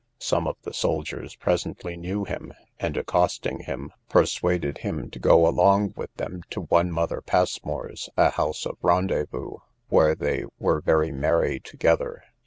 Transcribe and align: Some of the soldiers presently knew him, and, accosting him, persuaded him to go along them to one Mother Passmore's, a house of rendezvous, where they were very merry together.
Some 0.17 0.47
of 0.47 0.55
the 0.63 0.73
soldiers 0.73 1.35
presently 1.35 1.95
knew 1.95 2.23
him, 2.23 2.53
and, 2.79 2.97
accosting 2.97 3.59
him, 3.65 3.91
persuaded 4.09 4.79
him 4.79 5.11
to 5.11 5.19
go 5.19 5.47
along 5.47 5.93
them 6.15 6.41
to 6.49 6.61
one 6.61 6.91
Mother 6.91 7.21
Passmore's, 7.21 8.09
a 8.17 8.31
house 8.31 8.65
of 8.65 8.79
rendezvous, 8.81 9.57
where 9.89 10.15
they 10.15 10.45
were 10.57 10.81
very 10.81 11.11
merry 11.11 11.59
together. 11.59 12.23